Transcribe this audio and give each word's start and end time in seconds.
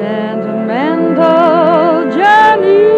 sentimental 0.00 2.10
journey. 2.10 2.88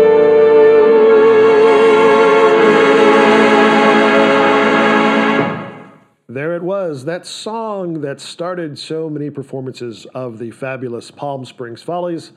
There 6.28 6.54
it 6.54 6.62
was, 6.62 7.04
that 7.06 7.26
song 7.26 8.02
that 8.02 8.20
started 8.20 8.78
so 8.78 9.10
many 9.10 9.30
performances 9.30 10.06
of 10.14 10.38
the 10.38 10.52
fabulous 10.52 11.10
Palm 11.10 11.44
Springs 11.44 11.82
Follies. 11.82 12.30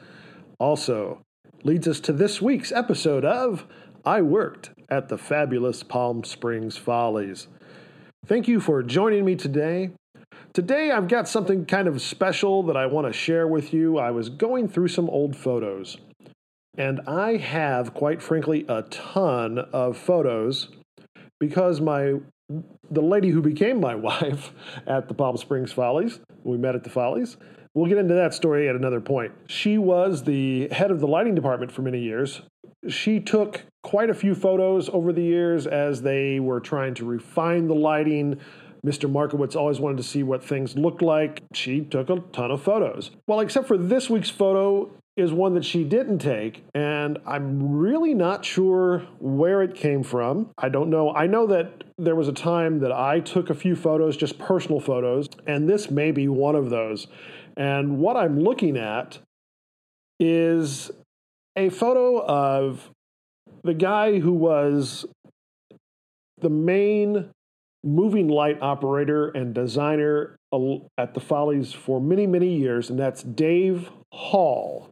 Also 0.59 1.21
leads 1.63 1.87
us 1.87 1.99
to 1.99 2.11
this 2.11 2.41
week's 2.41 2.71
episode 2.71 3.23
of 3.23 3.67
I 4.03 4.23
Worked 4.23 4.71
at 4.89 5.09
the 5.09 5.19
Fabulous 5.19 5.83
Palm 5.83 6.23
Springs 6.23 6.75
Follies. 6.75 7.47
Thank 8.25 8.47
you 8.47 8.59
for 8.59 8.81
joining 8.81 9.25
me 9.25 9.35
today. 9.35 9.91
Today, 10.55 10.89
I've 10.89 11.09
got 11.09 11.27
something 11.27 11.65
kind 11.65 11.85
of 11.85 12.01
special 12.01 12.63
that 12.63 12.77
I 12.77 12.85
want 12.85 13.07
to 13.07 13.11
share 13.11 13.45
with 13.45 13.73
you. 13.73 13.97
I 13.97 14.11
was 14.11 14.29
going 14.29 14.69
through 14.69 14.87
some 14.87 15.09
old 15.09 15.35
photos, 15.35 15.97
and 16.77 17.01
I 17.05 17.35
have, 17.35 17.93
quite 17.93 18.21
frankly, 18.21 18.63
a 18.69 18.83
ton 18.83 19.59
of 19.59 19.97
photos 19.97 20.69
because 21.41 21.81
my 21.81 22.21
the 22.89 23.01
lady 23.01 23.31
who 23.31 23.41
became 23.41 23.81
my 23.81 23.95
wife 24.09 24.53
at 24.87 25.09
the 25.09 25.13
Palm 25.13 25.35
Springs 25.35 25.73
Follies, 25.73 26.21
we 26.45 26.57
met 26.57 26.73
at 26.73 26.85
the 26.85 26.89
Follies. 26.89 27.35
We'll 27.73 27.89
get 27.89 27.97
into 27.97 28.13
that 28.13 28.33
story 28.33 28.69
at 28.69 28.77
another 28.77 29.01
point. 29.01 29.33
She 29.47 29.77
was 29.77 30.23
the 30.23 30.69
head 30.69 30.89
of 30.89 31.01
the 31.01 31.07
lighting 31.07 31.35
department 31.35 31.73
for 31.73 31.81
many 31.81 31.99
years. 31.99 32.43
She 32.87 33.19
took 33.19 33.65
quite 33.83 34.09
a 34.09 34.13
few 34.13 34.33
photos 34.33 34.87
over 34.87 35.11
the 35.11 35.21
years 35.21 35.67
as 35.67 36.01
they 36.01 36.39
were 36.39 36.61
trying 36.61 36.93
to 36.93 37.03
refine 37.03 37.67
the 37.67 37.75
lighting. 37.75 38.39
Mr. 38.85 39.09
Markowitz 39.09 39.55
always 39.55 39.79
wanted 39.79 39.97
to 39.97 40.03
see 40.03 40.21
what 40.21 40.43
things 40.43 40.77
looked 40.77 41.01
like. 41.01 41.41
She 41.53 41.81
took 41.81 42.09
a 42.09 42.19
ton 42.31 42.51
of 42.51 42.61
photos. 42.61 43.11
Well, 43.27 43.39
except 43.39 43.67
for 43.67 43.77
this 43.77 44.09
week's 44.09 44.29
photo, 44.29 44.91
is 45.17 45.31
one 45.31 45.53
that 45.53 45.63
she 45.63 45.83
didn't 45.83 46.19
take, 46.19 46.63
and 46.73 47.17
I'm 47.25 47.77
really 47.77 48.13
not 48.13 48.43
sure 48.43 48.99
where 49.19 49.61
it 49.61 49.73
came 49.73 50.03
from. 50.03 50.49
I 50.57 50.67
don't 50.67 50.89
know. 50.89 51.13
I 51.13 51.25
know 51.25 51.47
that 51.47 51.85
there 51.97 52.15
was 52.15 52.27
a 52.27 52.33
time 52.33 52.79
that 52.79 52.91
I 52.91 53.21
took 53.21 53.49
a 53.49 53.53
few 53.53 53.77
photos, 53.77 54.17
just 54.17 54.37
personal 54.37 54.81
photos, 54.81 55.29
and 55.47 55.69
this 55.69 55.89
may 55.89 56.11
be 56.11 56.27
one 56.27 56.55
of 56.55 56.69
those. 56.69 57.07
And 57.55 57.99
what 57.99 58.17
I'm 58.17 58.41
looking 58.41 58.75
at 58.75 59.19
is 60.19 60.91
a 61.55 61.69
photo 61.69 62.25
of 62.25 62.89
the 63.63 63.73
guy 63.73 64.19
who 64.19 64.33
was 64.33 65.05
the 66.41 66.49
main 66.49 67.29
moving 67.85 68.27
light 68.27 68.57
operator 68.61 69.29
and 69.29 69.53
designer 69.53 70.35
at 70.97 71.13
the 71.13 71.19
Follies 71.19 71.73
for 71.73 72.01
many, 72.01 72.25
many 72.25 72.57
years, 72.57 72.89
and 72.89 72.99
that's 72.99 73.23
Dave 73.23 73.89
Hall 74.11 74.89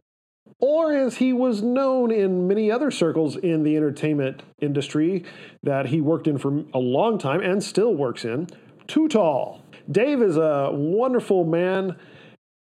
or 0.60 0.94
as 0.94 1.16
he 1.16 1.32
was 1.32 1.62
known 1.62 2.10
in 2.10 2.48
many 2.48 2.70
other 2.70 2.90
circles 2.90 3.36
in 3.36 3.62
the 3.64 3.76
entertainment 3.76 4.42
industry 4.60 5.24
that 5.62 5.86
he 5.86 6.00
worked 6.00 6.26
in 6.26 6.38
for 6.38 6.64
a 6.72 6.78
long 6.78 7.18
time 7.18 7.40
and 7.40 7.62
still 7.62 7.94
works 7.94 8.24
in, 8.24 8.48
Too 8.86 9.08
Tall. 9.08 9.62
Dave 9.90 10.22
is 10.22 10.36
a 10.36 10.70
wonderful 10.72 11.44
man, 11.44 11.96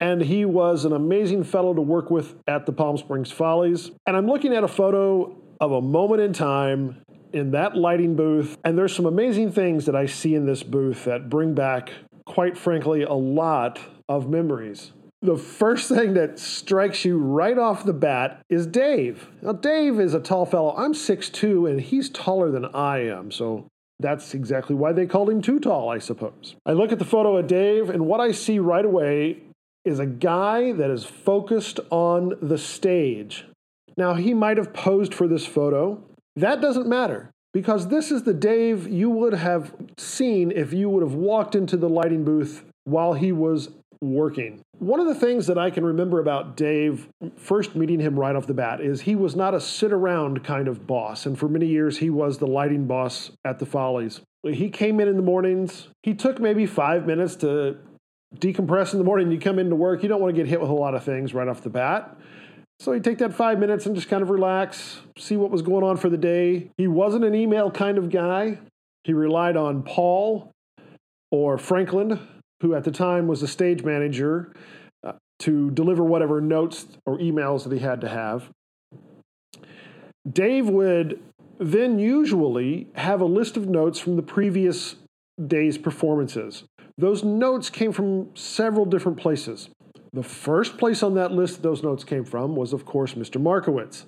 and 0.01 0.21
he 0.21 0.45
was 0.45 0.85
an 0.85 0.93
amazing 0.93 1.45
fellow 1.45 1.73
to 1.73 1.81
work 1.81 2.11
with 2.11 2.35
at 2.47 2.67
the 2.67 2.73
Palm 2.73 2.99
Springs 2.99 3.31
Follies. 3.31 3.91
And 4.07 4.17
I'm 4.17 4.27
looking 4.27 4.53
at 4.53 4.63
a 4.63 4.69
photo 4.69 5.35
of 5.59 5.73
a 5.73 5.81
moment 5.81 6.21
in 6.21 6.35
time 6.35 7.01
in 7.37 7.53
that 7.53 7.77
lighting 7.77 8.17
booth, 8.17 8.57
and 8.65 8.77
there's 8.77 8.95
some 8.95 9.07
amazing 9.07 9.53
things 9.53 9.87
that 9.87 9.95
I 9.95 10.07
see 10.07 10.35
in 10.35 10.47
this 10.47 10.63
booth 10.63 11.05
that 11.05 11.29
bring 11.29 11.55
back, 11.55 11.93
quite 12.25 12.57
frankly, 12.57 13.03
a 13.03 13.15
lot 13.15 13.79
of 14.09 14.29
memories 14.29 14.93
the 15.23 15.37
first 15.37 15.89
thing 15.89 16.15
that 16.15 16.39
strikes 16.39 17.05
you 17.05 17.19
right 17.19 17.59
off 17.59 17.85
the 17.85 17.93
bat 17.93 18.41
is 18.49 18.67
Dave. 18.67 19.29
Now, 19.43 19.53
Dave 19.53 19.99
is 19.99 20.15
a 20.15 20.21
tall 20.21 20.47
fellow. 20.47 20.75
I'm 20.77 20.93
6'2 20.93 21.69
and 21.69 21.81
he's 21.81 22.11
taller 22.11 22.51
than 22.51 22.67
I 22.67 23.09
am. 23.09 23.31
So 23.31 23.67
that's 23.99 24.35
exactly 24.35 24.77
why 24.77 24.93
they 24.93 25.07
called 25.07 25.31
him 25.31 25.43
too 25.43 25.59
tall, 25.59 25.89
I 25.89 25.99
suppose. 25.99 26.55
I 26.65 26.73
look 26.73 26.93
at 26.93 26.99
the 26.99 27.05
photo 27.05 27.37
of 27.37 27.47
Dave, 27.47 27.91
and 27.91 28.07
what 28.07 28.21
I 28.21 28.33
see 28.33 28.59
right 28.59 28.85
away 28.85 29.43
is 29.85 29.99
a 29.99 30.07
guy 30.07 30.73
that 30.73 30.91
is 30.91 31.05
focused 31.05 31.81
on 31.91 32.35
the 32.43 32.59
stage. 32.59 33.47
Now, 33.97 34.15
he 34.15 34.35
might 34.35 34.59
have 34.59 34.75
posed 34.75 35.15
for 35.15 35.27
this 35.27 35.47
photo. 35.47 36.03
That 36.37 36.61
doesn't 36.61 36.87
matter 36.87 37.31
because 37.53 37.89
this 37.89 38.13
is 38.13 38.23
the 38.23 38.35
Dave 38.35 38.87
you 38.87 39.09
would 39.09 39.33
have 39.33 39.75
seen 39.97 40.51
if 40.51 40.73
you 40.73 40.91
would 40.91 41.03
have 41.03 41.15
walked 41.15 41.55
into 41.55 41.77
the 41.77 41.89
lighting 41.89 42.25
booth 42.25 42.65
while 42.85 43.15
he 43.15 43.33
was 43.33 43.71
working. 44.03 44.61
One 44.79 45.01
of 45.01 45.07
the 45.07 45.15
things 45.15 45.47
that 45.47 45.57
I 45.57 45.71
can 45.71 45.85
remember 45.85 46.21
about 46.21 46.55
Dave, 46.55 47.09
first 47.37 47.75
meeting 47.75 47.99
him 47.99 48.19
right 48.21 48.37
off 48.37 48.47
the 48.47 48.53
bat, 48.53 48.83
is 48.83 49.01
he 49.01 49.15
was 49.15 49.35
not 49.35 49.55
a 49.55 49.61
sit 49.61 49.91
around 49.91 50.45
kind 50.45 50.69
of 50.69 50.87
boss. 50.87 51.25
And 51.25 51.39
for 51.39 51.49
many 51.49 51.67
years, 51.67 51.97
he 51.97 52.11
was 52.11 52.37
the 52.37 52.47
lighting 52.47 52.87
boss 52.87 53.31
at 53.45 53.59
the 53.59 53.65
Follies. 53.65 54.21
He 54.43 54.69
came 54.69 55.01
in 55.01 55.09
in 55.09 55.17
the 55.17 55.23
mornings. 55.23 55.89
He 56.03 56.13
took 56.13 56.39
maybe 56.39 56.67
five 56.67 57.07
minutes 57.07 57.37
to 57.37 57.79
decompress 58.37 58.93
in 58.93 58.99
the 58.99 59.05
morning. 59.05 59.31
You 59.33 59.41
come 59.41 59.59
into 59.59 59.77
work, 59.77 60.03
you 60.03 60.11
don't 60.11 60.21
want 60.21 60.35
to 60.35 60.41
get 60.41 60.49
hit 60.49 60.61
with 60.61 60.71
a 60.71 60.75
lot 60.75 60.95
of 60.95 61.03
things 61.03 61.33
right 61.33 61.49
off 61.49 61.63
the 61.63 61.71
bat. 61.71 62.17
So 62.81 62.93
he'd 62.93 63.05
take 63.05 63.19
that 63.19 63.35
five 63.35 63.59
minutes 63.59 63.87
and 63.87 63.95
just 63.95 64.09
kind 64.09 64.23
of 64.23 64.31
relax, 64.31 65.01
see 65.19 65.37
what 65.37 65.51
was 65.51 65.63
going 65.63 65.83
on 65.83 65.97
for 65.97 66.09
the 66.11 66.19
day. 66.19 66.71
He 66.77 66.87
wasn't 66.87 67.25
an 67.25 67.35
email 67.35 67.71
kind 67.71 67.99
of 67.99 68.11
guy. 68.11 68.59
He 69.05 69.13
relied 69.13 69.57
on 69.57 69.83
Paul 69.83 70.53
or 71.31 71.59
Franklin 71.59 72.21
who 72.61 72.75
at 72.75 72.85
the 72.85 72.91
time 72.91 73.27
was 73.27 73.41
the 73.41 73.49
stage 73.49 73.85
manager, 73.85 74.53
uh, 75.05 75.13
to 75.41 75.71
deliver 75.71 76.03
whatever 76.03 76.41
notes 76.41 76.87
or 77.05 77.19
emails 77.19 77.65
that 77.65 77.73
he 77.73 77.79
had 77.79 78.01
to 78.01 78.09
have. 78.09 78.51
Dave 80.29 80.69
would 80.69 81.21
then 81.59 81.99
usually 81.99 82.89
have 82.95 83.21
a 83.21 83.27
list 83.27 83.57
of 83.57 83.69
notes 83.69 83.99
from 83.99 84.17
the 84.17 84.23
previous 84.23 84.97
day's 85.47 85.79
performances. 85.79 86.65
Those 86.99 87.23
notes 87.23 87.71
came 87.71 87.93
from 87.93 88.35
several 88.35 88.87
different 88.87 89.19
places. 89.19 89.69
The 90.17 90.23
first 90.23 90.79
place 90.79 91.03
on 91.03 91.13
that 91.17 91.33
list 91.33 91.63
those 91.63 91.83
notes 91.83 92.03
came 92.03 92.25
from 92.25 92.57
was, 92.57 92.73
of 92.73 92.87
course, 92.87 93.13
Mr. 93.13 93.39
Markowitz. 93.39 94.07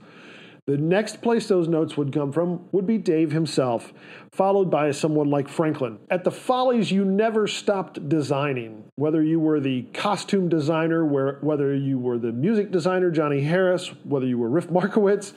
The 0.64 0.78
next 0.78 1.20
place 1.20 1.48
those 1.48 1.68
notes 1.68 1.98
would 1.98 2.14
come 2.14 2.32
from 2.32 2.66
would 2.72 2.86
be 2.86 2.96
Dave 2.96 3.30
himself, 3.30 3.92
followed 4.32 4.70
by 4.70 4.90
someone 4.92 5.28
like 5.28 5.50
Franklin. 5.50 5.98
At 6.08 6.24
the 6.24 6.30
Follies, 6.30 6.90
you 6.90 7.04
never 7.04 7.46
stopped 7.46 8.08
designing. 8.08 8.84
Whether 8.94 9.22
you 9.22 9.38
were 9.38 9.60
the 9.60 9.82
costume 9.92 10.48
designer, 10.48 11.04
whether 11.04 11.74
you 11.74 11.98
were 11.98 12.16
the 12.16 12.32
music 12.32 12.70
designer, 12.70 13.10
Johnny 13.10 13.42
Harris, 13.42 13.88
whether 14.04 14.24
you 14.26 14.38
were 14.38 14.48
Riff 14.48 14.70
Markowitz, 14.70 15.34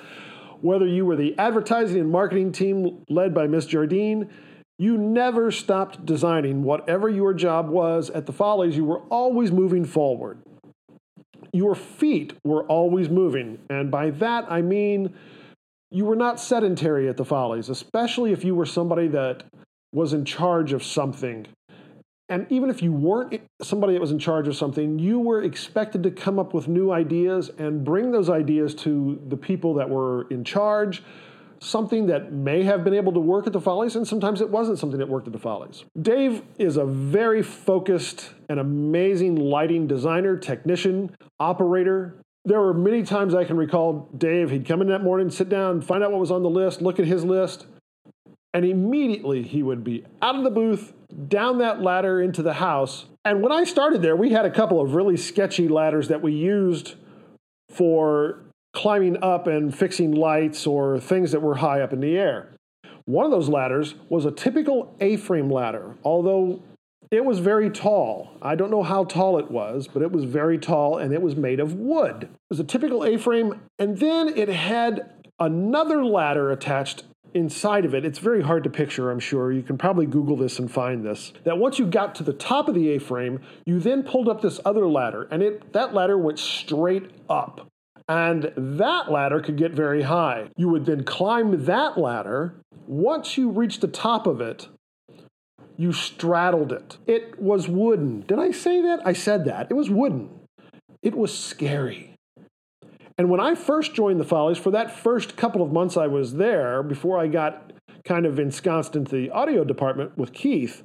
whether 0.62 0.88
you 0.88 1.06
were 1.06 1.18
the 1.18 1.38
advertising 1.38 2.00
and 2.00 2.10
marketing 2.10 2.54
team 2.54 3.04
led 3.10 3.34
by 3.34 3.46
Miss 3.46 3.66
Jardine, 3.66 4.30
you 4.78 4.98
never 4.98 5.52
stopped 5.52 6.06
designing. 6.06 6.64
Whatever 6.64 7.10
your 7.10 7.34
job 7.34 7.68
was 7.68 8.10
at 8.12 8.26
the 8.26 8.32
Follies, 8.32 8.78
you 8.78 8.86
were 8.86 9.02
always 9.10 9.52
moving 9.52 9.84
forward 9.84 10.42
your 11.54 11.76
feet 11.76 12.34
were 12.44 12.64
always 12.64 13.10
moving. 13.10 13.60
And 13.70 13.92
by 13.92 14.12
that, 14.12 14.46
I 14.50 14.62
mean 14.62 15.14
you 15.90 16.06
were 16.06 16.16
not 16.16 16.40
sedentary 16.40 17.10
at 17.10 17.18
the 17.18 17.26
Follies, 17.26 17.70
especially 17.70 18.32
if 18.32 18.44
you 18.44 18.56
were 18.56 18.66
somebody 18.66 19.08
that 19.10 19.44
was 19.94 20.14
in 20.14 20.24
charge 20.24 20.72
of 20.72 20.84
something. 20.84 21.48
And 22.30 22.48
even 22.50 22.70
if 22.70 22.82
you 22.82 22.94
weren't 22.94 23.42
somebody 23.62 23.92
that 23.94 24.00
was 24.00 24.12
in 24.12 24.20
charge 24.20 24.48
of 24.48 24.56
something, 24.56 24.98
you 25.00 25.20
were 25.20 25.44
expected 25.44 26.02
to 26.04 26.12
come 26.12 26.40
up 26.40 26.54
with 26.54 26.70
new 26.70 26.90
ideas 26.92 27.52
and 27.58 27.84
bring 27.84 28.12
those 28.12 28.30
ideas 28.30 28.74
to 28.76 29.22
the 29.28 29.36
people 29.36 29.74
that 29.74 29.90
were 29.90 30.28
in 30.30 30.46
charge 30.46 31.04
something 31.62 32.08
that 32.08 32.34
may 32.34 32.64
have 32.64 32.84
been 32.84 32.94
able 32.94 33.14
to 33.14 33.20
work 33.20 33.46
at 33.48 33.54
the 33.54 33.62
Follies, 33.62 33.96
and 33.96 34.08
sometimes 34.08 34.42
it 34.42 34.50
wasn't 34.50 34.80
something 34.80 35.00
that 35.00 35.08
worked 35.08 35.28
at 35.28 35.34
the 35.34 35.40
Follies. 35.40 35.86
Dave 36.02 36.42
is 36.58 36.76
a 36.76 36.86
very 36.86 37.44
focused 37.44 38.32
and 38.50 38.60
amazing 38.60 39.36
lighting 39.36 39.88
designer, 39.88 40.36
technician, 40.36 41.16
operator. 41.40 42.16
There 42.46 42.60
were 42.60 42.74
many 42.74 43.04
times 43.04 43.36
I 43.36 43.46
can 43.46 43.58
recall 43.58 44.10
Dave, 44.18 44.50
he'd 44.50 44.66
come 44.66 44.82
in 44.82 44.88
that 44.88 45.04
morning, 45.04 45.30
sit 45.30 45.50
down, 45.50 45.82
find 45.82 46.04
out 46.04 46.12
what 46.12 46.20
was 46.20 46.32
on 46.32 46.42
the 46.42 46.50
list, 46.50 46.82
look 46.82 47.00
at 47.00 47.06
his 47.06 47.24
list, 47.24 47.68
and 48.54 48.66
immediately 48.66 49.44
he 49.44 49.62
would 49.62 49.84
be 49.84 50.04
out 50.22 50.36
of 50.36 50.44
the 50.44 50.50
booth, 50.50 50.94
down 51.28 51.60
that 51.60 51.82
ladder 51.82 52.20
into 52.20 52.42
the 52.42 52.54
house. 52.54 53.06
And 53.24 53.44
when 53.44 53.52
I 53.52 53.66
started 53.66 54.02
there, 54.02 54.16
we 54.16 54.32
had 54.32 54.46
a 54.46 54.52
couple 54.52 54.82
of 54.82 54.96
really 54.96 55.16
sketchy 55.16 55.68
ladders 55.68 56.08
that 56.08 56.24
we 56.24 56.34
used 56.34 56.96
for 57.70 58.40
climbing 58.74 59.22
up 59.22 59.48
and 59.48 59.76
fixing 59.76 60.12
lights 60.12 60.66
or 60.66 61.00
things 61.00 61.32
that 61.32 61.42
were 61.42 61.56
high 61.56 61.82
up 61.82 61.94
in 61.94 62.00
the 62.00 62.18
air. 62.18 62.50
One 63.06 63.26
of 63.26 63.32
those 63.32 63.50
ladders 63.50 63.96
was 64.10 64.26
a 64.26 64.32
typical 64.32 64.96
A 65.02 65.18
frame 65.18 65.50
ladder, 65.50 65.96
although 66.04 66.62
it 67.10 67.26
was 67.26 67.40
very 67.40 67.70
tall. 67.70 68.32
I 68.42 68.56
don't 68.56 68.72
know 68.72 68.84
how 68.84 69.04
tall 69.04 69.38
it 69.38 69.52
was, 69.52 69.88
but 69.88 70.02
it 70.02 70.12
was 70.12 70.24
very 70.24 70.58
tall 70.58 70.98
and 70.98 71.14
it 71.14 71.22
was 71.22 71.36
made 71.36 71.60
of 71.60 71.74
wood. 71.74 72.24
It 72.24 72.30
was 72.50 72.60
a 72.60 72.64
typical 72.64 73.04
A 73.04 73.18
frame, 73.18 73.60
and 73.78 73.98
then 73.98 74.30
it 74.30 74.48
had 74.48 75.12
another 75.40 76.06
ladder 76.06 76.52
attached 76.52 77.04
inside 77.34 77.86
of 77.86 77.94
it, 77.94 78.06
it's 78.06 78.20
very 78.20 78.42
hard 78.42 78.64
to 78.64 78.70
picture, 78.70 79.12
I'm 79.12 79.20
sure. 79.20 79.52
You 79.52 79.64
can 79.64 79.78
probably 79.78 80.06
Google 80.06 80.36
this 80.36 80.60
and 80.60 80.72
find 80.72 81.06
this. 81.06 81.34
That 81.44 81.58
once 81.58 81.80
you 81.80 81.86
got 81.86 82.16
to 82.16 82.24
the 82.24 82.34
top 82.34 82.68
of 82.68 82.76
the 82.76 82.90
A 82.92 83.00
frame, 83.00 83.40
you 83.66 83.80
then 83.80 84.04
pulled 84.04 84.28
up 84.28 84.42
this 84.42 84.60
other 84.66 84.88
ladder, 84.88 85.28
and 85.32 85.42
it 85.42 85.74
that 85.74 85.94
ladder 85.94 86.18
went 86.18 86.40
straight 86.40 87.12
up. 87.30 87.68
And 88.12 88.52
that 88.58 89.10
ladder 89.10 89.40
could 89.40 89.56
get 89.56 89.72
very 89.72 90.02
high. 90.02 90.50
You 90.58 90.68
would 90.68 90.86
then 90.86 91.06
climb 91.06 91.64
that 91.64 91.98
ladder. 91.98 92.56
Once 92.86 93.38
you 93.38 93.50
reached 93.50 93.80
the 93.80 93.88
top 93.88 94.28
of 94.28 94.42
it, 94.42 94.68
you 95.78 95.94
straddled 95.94 96.74
it. 96.74 96.98
It 97.08 97.40
was 97.40 97.70
wooden. 97.70 98.26
Did 98.28 98.38
I 98.38 98.52
say 98.52 98.82
that? 98.82 99.00
I 99.06 99.14
said 99.14 99.46
that. 99.46 99.68
It 99.70 99.76
was 99.76 99.90
wooden. 99.90 100.30
It 101.02 101.16
was 101.16 101.34
scary. 101.38 102.14
And 103.18 103.30
when 103.30 103.40
I 103.40 103.56
first 103.56 103.96
joined 103.96 104.20
the 104.20 104.26
Follies, 104.26 104.58
for 104.58 104.72
that 104.72 104.92
first 104.92 105.38
couple 105.38 105.62
of 105.62 105.72
months 105.72 105.96
I 105.96 106.08
was 106.08 106.34
there, 106.34 106.84
before 106.84 107.18
I 107.18 107.28
got 107.28 107.72
kind 108.04 108.26
of 108.26 108.40
ensconced 108.40 108.98
into 108.98 109.16
the 109.16 109.30
audio 109.30 109.64
department 109.64 110.18
with 110.18 110.34
Keith, 110.34 110.84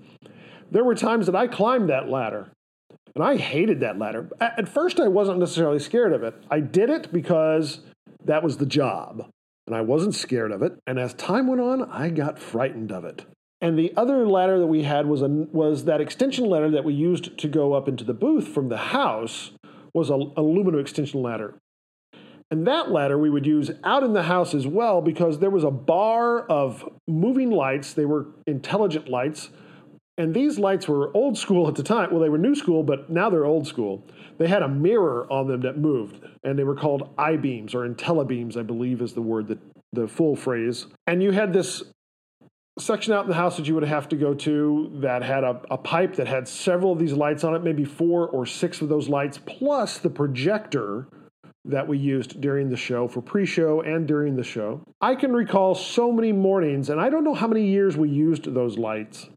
there 0.70 0.84
were 0.84 0.94
times 0.94 1.26
that 1.26 1.34
I 1.34 1.48
climbed 1.48 1.88
that 1.88 2.08
ladder. 2.08 2.52
And 3.16 3.24
I 3.24 3.38
hated 3.38 3.80
that 3.80 3.98
ladder. 3.98 4.28
At 4.42 4.68
first, 4.68 5.00
I 5.00 5.08
wasn't 5.08 5.38
necessarily 5.38 5.78
scared 5.78 6.12
of 6.12 6.22
it. 6.22 6.34
I 6.50 6.60
did 6.60 6.90
it 6.90 7.10
because 7.10 7.80
that 8.22 8.42
was 8.42 8.58
the 8.58 8.66
job. 8.66 9.30
And 9.66 9.74
I 9.74 9.80
wasn't 9.80 10.14
scared 10.14 10.52
of 10.52 10.62
it. 10.62 10.74
And 10.86 10.98
as 10.98 11.14
time 11.14 11.46
went 11.46 11.62
on, 11.62 11.90
I 11.90 12.10
got 12.10 12.38
frightened 12.38 12.92
of 12.92 13.06
it. 13.06 13.24
And 13.62 13.78
the 13.78 13.94
other 13.96 14.28
ladder 14.28 14.58
that 14.58 14.66
we 14.66 14.82
had 14.82 15.06
was, 15.06 15.22
a, 15.22 15.28
was 15.28 15.86
that 15.86 16.02
extension 16.02 16.44
ladder 16.44 16.70
that 16.70 16.84
we 16.84 16.92
used 16.92 17.38
to 17.38 17.48
go 17.48 17.72
up 17.72 17.88
into 17.88 18.04
the 18.04 18.12
booth 18.12 18.48
from 18.48 18.68
the 18.68 18.76
house 18.76 19.52
was 19.94 20.10
an 20.10 20.34
aluminum 20.36 20.78
extension 20.78 21.22
ladder. 21.22 21.54
And 22.50 22.66
that 22.66 22.90
ladder 22.90 23.18
we 23.18 23.30
would 23.30 23.46
use 23.46 23.70
out 23.82 24.02
in 24.02 24.12
the 24.12 24.24
house 24.24 24.52
as 24.52 24.66
well 24.66 25.00
because 25.00 25.38
there 25.38 25.50
was 25.50 25.64
a 25.64 25.70
bar 25.70 26.40
of 26.40 26.86
moving 27.08 27.50
lights. 27.50 27.94
They 27.94 28.04
were 28.04 28.26
intelligent 28.46 29.08
lights. 29.08 29.48
And 30.18 30.34
these 30.34 30.58
lights 30.58 30.88
were 30.88 31.14
old 31.14 31.36
school 31.36 31.68
at 31.68 31.74
the 31.74 31.82
time. 31.82 32.10
Well, 32.10 32.20
they 32.20 32.28
were 32.28 32.38
new 32.38 32.54
school, 32.54 32.82
but 32.82 33.10
now 33.10 33.28
they're 33.28 33.44
old 33.44 33.66
school. 33.66 34.02
They 34.38 34.48
had 34.48 34.62
a 34.62 34.68
mirror 34.68 35.30
on 35.30 35.46
them 35.46 35.60
that 35.62 35.78
moved, 35.78 36.24
and 36.42 36.58
they 36.58 36.64
were 36.64 36.74
called 36.74 37.10
I 37.18 37.36
beams 37.36 37.74
or 37.74 37.86
Intellabeams, 37.86 38.56
I 38.56 38.62
believe 38.62 39.02
is 39.02 39.12
the 39.12 39.22
word 39.22 39.48
that 39.48 39.58
the 39.92 40.08
full 40.08 40.36
phrase. 40.36 40.86
And 41.06 41.22
you 41.22 41.32
had 41.32 41.52
this 41.52 41.82
section 42.78 43.12
out 43.14 43.24
in 43.24 43.30
the 43.30 43.36
house 43.36 43.56
that 43.56 43.66
you 43.66 43.74
would 43.74 43.84
have 43.84 44.08
to 44.10 44.16
go 44.16 44.34
to 44.34 44.90
that 45.00 45.22
had 45.22 45.44
a, 45.44 45.60
a 45.70 45.78
pipe 45.78 46.16
that 46.16 46.26
had 46.26 46.46
several 46.46 46.92
of 46.92 46.98
these 46.98 47.14
lights 47.14 47.44
on 47.44 47.54
it, 47.54 47.62
maybe 47.62 47.84
four 47.84 48.28
or 48.28 48.44
six 48.44 48.82
of 48.82 48.88
those 48.88 49.08
lights, 49.08 49.38
plus 49.46 49.98
the 49.98 50.10
projector 50.10 51.08
that 51.64 51.88
we 51.88 51.98
used 51.98 52.40
during 52.40 52.68
the 52.70 52.76
show 52.76 53.08
for 53.08 53.20
pre 53.20 53.44
show 53.44 53.80
and 53.80 54.06
during 54.06 54.36
the 54.36 54.44
show. 54.44 54.80
I 55.00 55.14
can 55.14 55.32
recall 55.32 55.74
so 55.74 56.12
many 56.12 56.32
mornings, 56.32 56.90
and 56.90 57.00
I 57.00 57.10
don't 57.10 57.24
know 57.24 57.34
how 57.34 57.48
many 57.48 57.66
years 57.66 57.96
we 57.96 58.08
used 58.08 58.52
those 58.54 58.78
lights. 58.78 59.28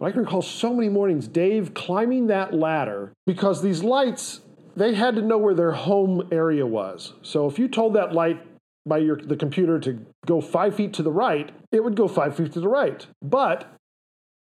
I 0.00 0.12
can 0.12 0.20
recall 0.20 0.42
so 0.42 0.72
many 0.72 0.88
mornings, 0.88 1.26
Dave 1.26 1.74
climbing 1.74 2.28
that 2.28 2.54
ladder 2.54 3.12
because 3.26 3.62
these 3.62 3.82
lights, 3.82 4.40
they 4.76 4.94
had 4.94 5.16
to 5.16 5.22
know 5.22 5.38
where 5.38 5.54
their 5.54 5.72
home 5.72 6.28
area 6.30 6.66
was. 6.66 7.14
So 7.22 7.48
if 7.48 7.58
you 7.58 7.68
told 7.68 7.94
that 7.94 8.12
light 8.12 8.40
by 8.86 8.98
your, 8.98 9.16
the 9.16 9.36
computer 9.36 9.80
to 9.80 10.06
go 10.24 10.40
five 10.40 10.76
feet 10.76 10.92
to 10.94 11.02
the 11.02 11.10
right, 11.10 11.50
it 11.72 11.82
would 11.82 11.96
go 11.96 12.06
five 12.06 12.36
feet 12.36 12.52
to 12.52 12.60
the 12.60 12.68
right. 12.68 13.06
But 13.22 13.74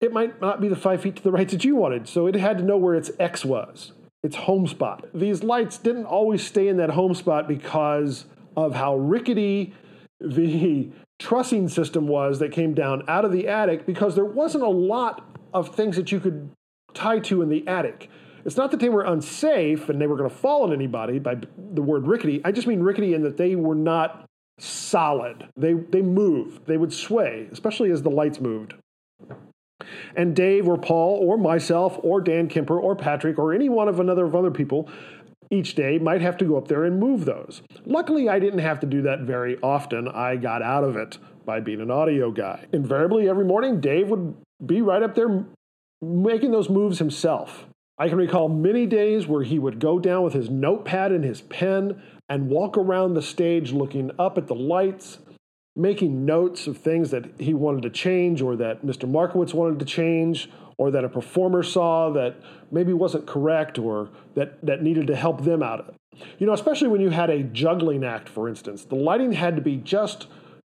it 0.00 0.12
might 0.12 0.40
not 0.40 0.60
be 0.60 0.68
the 0.68 0.76
five 0.76 1.02
feet 1.02 1.16
to 1.16 1.22
the 1.22 1.32
right 1.32 1.48
that 1.50 1.64
you 1.64 1.76
wanted. 1.76 2.08
So 2.08 2.26
it 2.26 2.34
had 2.34 2.58
to 2.58 2.64
know 2.64 2.78
where 2.78 2.94
its 2.94 3.10
X 3.20 3.44
was, 3.44 3.92
its 4.22 4.36
home 4.36 4.66
spot. 4.66 5.06
These 5.12 5.42
lights 5.42 5.76
didn't 5.76 6.06
always 6.06 6.44
stay 6.44 6.68
in 6.68 6.78
that 6.78 6.90
home 6.90 7.14
spot 7.14 7.46
because 7.46 8.24
of 8.56 8.74
how 8.74 8.96
rickety 8.96 9.74
the 10.18 10.90
trussing 11.18 11.68
system 11.68 12.08
was 12.08 12.38
that 12.38 12.52
came 12.52 12.72
down 12.74 13.02
out 13.06 13.24
of 13.24 13.32
the 13.32 13.46
attic 13.48 13.84
because 13.86 14.14
there 14.14 14.24
wasn't 14.24 14.64
a 14.64 14.68
lot 14.68 15.28
of 15.52 15.74
things 15.74 15.96
that 15.96 16.12
you 16.12 16.20
could 16.20 16.50
tie 16.94 17.18
to 17.20 17.42
in 17.42 17.48
the 17.48 17.66
attic. 17.66 18.10
It's 18.44 18.56
not 18.56 18.70
that 18.72 18.80
they 18.80 18.88
were 18.88 19.02
unsafe 19.02 19.88
and 19.88 20.00
they 20.00 20.06
were 20.06 20.16
going 20.16 20.28
to 20.28 20.34
fall 20.34 20.64
on 20.64 20.72
anybody 20.72 21.18
by 21.18 21.36
the 21.36 21.82
word 21.82 22.06
rickety. 22.06 22.40
I 22.44 22.52
just 22.52 22.66
mean 22.66 22.80
rickety 22.80 23.14
in 23.14 23.22
that 23.22 23.36
they 23.36 23.54
were 23.54 23.74
not 23.74 24.26
solid. 24.58 25.48
They, 25.56 25.74
they 25.74 26.02
moved, 26.02 26.66
they 26.66 26.76
would 26.76 26.92
sway, 26.92 27.48
especially 27.52 27.90
as 27.90 28.02
the 28.02 28.10
lights 28.10 28.40
moved. 28.40 28.74
And 30.16 30.34
Dave 30.34 30.68
or 30.68 30.78
Paul 30.78 31.18
or 31.22 31.36
myself 31.36 31.98
or 32.02 32.20
Dan 32.20 32.48
Kemper 32.48 32.78
or 32.78 32.94
Patrick 32.94 33.38
or 33.38 33.52
any 33.52 33.68
one 33.68 33.88
of 33.88 34.00
another 34.00 34.24
of 34.24 34.34
other 34.34 34.50
people 34.50 34.88
each 35.50 35.74
day 35.74 35.98
might 35.98 36.22
have 36.22 36.36
to 36.38 36.44
go 36.44 36.56
up 36.56 36.68
there 36.68 36.84
and 36.84 36.98
move 36.98 37.24
those. 37.24 37.62
Luckily, 37.84 38.28
I 38.28 38.38
didn't 38.38 38.60
have 38.60 38.80
to 38.80 38.86
do 38.86 39.02
that 39.02 39.20
very 39.20 39.58
often. 39.62 40.08
I 40.08 40.36
got 40.36 40.62
out 40.62 40.82
of 40.82 40.96
it 40.96 41.18
by 41.44 41.60
being 41.60 41.80
an 41.80 41.90
audio 41.90 42.30
guy. 42.30 42.64
Invariably, 42.72 43.28
every 43.28 43.44
morning, 43.44 43.80
Dave 43.80 44.08
would 44.08 44.34
be 44.64 44.82
right 44.82 45.02
up 45.02 45.14
there 45.14 45.44
making 46.00 46.50
those 46.50 46.68
moves 46.68 46.98
himself. 46.98 47.66
I 47.98 48.08
can 48.08 48.18
recall 48.18 48.48
many 48.48 48.86
days 48.86 49.26
where 49.26 49.42
he 49.44 49.58
would 49.58 49.78
go 49.78 49.98
down 49.98 50.24
with 50.24 50.32
his 50.32 50.50
notepad 50.50 51.12
and 51.12 51.24
his 51.24 51.42
pen 51.42 52.02
and 52.28 52.48
walk 52.48 52.76
around 52.76 53.14
the 53.14 53.22
stage 53.22 53.72
looking 53.72 54.10
up 54.18 54.38
at 54.38 54.48
the 54.48 54.54
lights, 54.54 55.18
making 55.76 56.24
notes 56.24 56.66
of 56.66 56.78
things 56.78 57.10
that 57.10 57.38
he 57.38 57.54
wanted 57.54 57.82
to 57.82 57.90
change 57.90 58.42
or 58.42 58.56
that 58.56 58.84
Mr. 58.84 59.08
Markowitz 59.08 59.54
wanted 59.54 59.78
to 59.78 59.84
change 59.84 60.50
or 60.78 60.90
that 60.90 61.04
a 61.04 61.08
performer 61.08 61.62
saw 61.62 62.10
that 62.10 62.36
maybe 62.70 62.92
wasn't 62.92 63.26
correct 63.26 63.78
or 63.78 64.08
that, 64.34 64.64
that 64.64 64.82
needed 64.82 65.06
to 65.06 65.14
help 65.14 65.44
them 65.44 65.62
out. 65.62 65.94
You 66.38 66.46
know, 66.46 66.52
especially 66.52 66.88
when 66.88 67.00
you 67.00 67.10
had 67.10 67.30
a 67.30 67.42
juggling 67.42 68.04
act, 68.04 68.28
for 68.28 68.48
instance, 68.48 68.84
the 68.84 68.96
lighting 68.96 69.32
had 69.32 69.54
to 69.56 69.62
be 69.62 69.76
just 69.76 70.26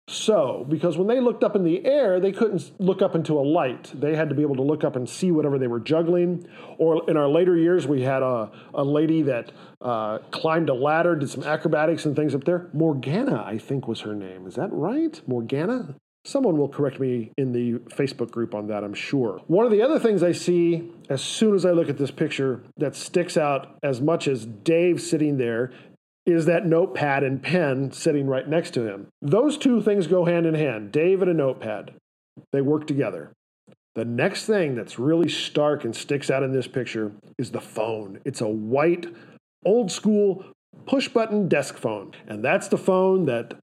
so 0.06 0.66
because 0.68 0.98
when 0.98 1.06
they 1.06 1.20
looked 1.20 1.42
up 1.42 1.56
in 1.56 1.64
the 1.64 1.84
air 1.86 2.20
they 2.20 2.32
couldn't 2.32 2.72
look 2.78 3.02
up 3.02 3.14
into 3.14 3.38
a 3.38 3.42
light. 3.42 3.92
They 3.94 4.16
had 4.16 4.28
to 4.28 4.34
be 4.34 4.42
able 4.42 4.56
to 4.56 4.62
look 4.62 4.84
up 4.84 4.96
and 4.96 5.08
see 5.08 5.30
whatever 5.30 5.58
they 5.58 5.66
were 5.66 5.80
juggling. 5.80 6.46
Or 6.78 7.08
in 7.08 7.16
our 7.16 7.28
later 7.28 7.56
years 7.56 7.86
we 7.86 8.02
had 8.02 8.22
a, 8.22 8.50
a 8.74 8.84
lady 8.84 9.22
that 9.22 9.52
uh, 9.80 10.18
climbed 10.30 10.68
a 10.68 10.74
ladder 10.74 11.14
did 11.14 11.30
some 11.30 11.44
acrobatics 11.44 12.04
and 12.06 12.16
things 12.16 12.34
up 12.34 12.44
there. 12.44 12.68
Morgana 12.72 13.44
i 13.46 13.58
think 13.58 13.86
was 13.86 14.00
her 14.00 14.14
name. 14.14 14.46
Is 14.46 14.54
that 14.54 14.72
right? 14.72 15.20
Morgana? 15.26 15.96
Someone 16.26 16.56
will 16.56 16.70
correct 16.70 16.98
me 16.98 17.32
in 17.36 17.52
the 17.52 17.74
Facebook 17.94 18.30
group 18.30 18.54
on 18.54 18.68
that, 18.68 18.82
I'm 18.82 18.94
sure. 18.94 19.42
One 19.46 19.66
of 19.66 19.72
the 19.72 19.82
other 19.82 19.98
things 19.98 20.22
I 20.22 20.32
see 20.32 20.90
as 21.10 21.22
soon 21.22 21.54
as 21.54 21.66
I 21.66 21.72
look 21.72 21.90
at 21.90 21.98
this 21.98 22.10
picture 22.10 22.62
that 22.78 22.96
sticks 22.96 23.36
out 23.36 23.76
as 23.82 24.00
much 24.00 24.26
as 24.26 24.46
Dave 24.46 25.02
sitting 25.02 25.36
there 25.36 25.70
is 26.26 26.46
that 26.46 26.66
notepad 26.66 27.22
and 27.22 27.42
pen 27.42 27.92
sitting 27.92 28.26
right 28.26 28.48
next 28.48 28.72
to 28.74 28.86
him. 28.86 29.08
Those 29.20 29.58
two 29.58 29.82
things 29.82 30.06
go 30.06 30.24
hand 30.24 30.46
in 30.46 30.54
hand 30.54 30.92
Dave 30.92 31.22
and 31.22 31.30
a 31.30 31.34
notepad. 31.34 31.92
They 32.52 32.60
work 32.60 32.86
together. 32.86 33.32
The 33.94 34.04
next 34.04 34.46
thing 34.46 34.74
that's 34.74 34.98
really 34.98 35.28
stark 35.28 35.84
and 35.84 35.94
sticks 35.94 36.30
out 36.30 36.42
in 36.42 36.52
this 36.52 36.66
picture 36.66 37.12
is 37.38 37.52
the 37.52 37.60
phone. 37.60 38.20
It's 38.24 38.40
a 38.40 38.48
white, 38.48 39.06
old 39.64 39.92
school 39.92 40.44
push 40.86 41.08
button 41.08 41.48
desk 41.48 41.76
phone. 41.76 42.12
And 42.26 42.44
that's 42.44 42.68
the 42.68 42.78
phone 42.78 43.26
that 43.26 43.54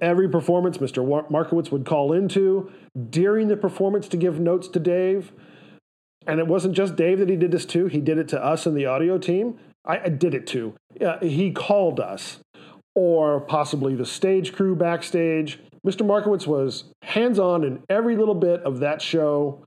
every 0.00 0.28
performance 0.28 0.78
Mr. 0.78 1.30
Markowitz 1.30 1.72
would 1.72 1.84
call 1.84 2.12
into 2.12 2.70
during 3.10 3.48
the 3.48 3.56
performance 3.56 4.06
to 4.08 4.16
give 4.16 4.38
notes 4.38 4.68
to 4.68 4.78
Dave. 4.78 5.32
And 6.24 6.38
it 6.38 6.46
wasn't 6.46 6.76
just 6.76 6.94
Dave 6.94 7.18
that 7.18 7.28
he 7.28 7.36
did 7.36 7.50
this 7.50 7.66
to, 7.66 7.86
he 7.86 8.00
did 8.00 8.18
it 8.18 8.28
to 8.28 8.44
us 8.44 8.64
and 8.64 8.76
the 8.76 8.86
audio 8.86 9.18
team. 9.18 9.58
I, 9.84 10.08
did 10.08 10.34
it 10.34 10.46
too. 10.46 10.74
Uh, 11.04 11.18
he 11.20 11.50
called 11.50 11.98
us, 11.98 12.38
or 12.94 13.40
possibly 13.40 13.94
the 13.94 14.06
stage 14.06 14.52
crew 14.52 14.76
backstage. 14.76 15.58
Mr. 15.86 16.06
Markowitz 16.06 16.46
was 16.46 16.84
hands 17.02 17.38
on 17.38 17.64
in 17.64 17.82
every 17.88 18.16
little 18.16 18.34
bit 18.34 18.62
of 18.62 18.80
that 18.80 19.02
show. 19.02 19.64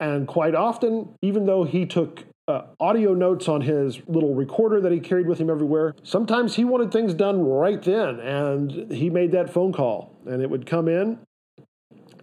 And 0.00 0.26
quite 0.26 0.54
often, 0.54 1.14
even 1.22 1.46
though 1.46 1.64
he 1.64 1.86
took 1.86 2.24
uh, 2.48 2.62
audio 2.80 3.14
notes 3.14 3.48
on 3.48 3.60
his 3.60 4.00
little 4.08 4.34
recorder 4.34 4.80
that 4.80 4.90
he 4.90 5.00
carried 5.00 5.26
with 5.26 5.38
him 5.38 5.50
everywhere, 5.50 5.94
sometimes 6.02 6.56
he 6.56 6.64
wanted 6.64 6.90
things 6.90 7.14
done 7.14 7.44
right 7.44 7.82
then. 7.82 8.20
And 8.20 8.90
he 8.90 9.10
made 9.10 9.32
that 9.32 9.52
phone 9.52 9.72
call, 9.72 10.12
and 10.26 10.42
it 10.42 10.50
would 10.50 10.66
come 10.66 10.88
in. 10.88 11.18